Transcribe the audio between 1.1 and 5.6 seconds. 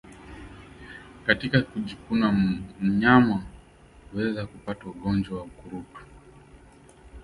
Katika kujikuna mnyama huweza kupata ugonjwa wa